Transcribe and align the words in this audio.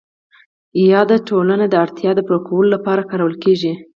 یا 0.91 1.01
د 1.11 1.13
ټولنې 1.27 1.65
د 1.69 1.75
اړتیاوو 1.83 2.17
د 2.17 2.21
پوره 2.27 2.39
کولو 2.47 2.69
لپاره 2.75 3.07
کارول 3.11 3.33
کیږي؟ 3.43 3.73